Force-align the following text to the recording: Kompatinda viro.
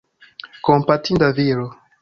Kompatinda 0.69 1.31
viro. 1.37 1.67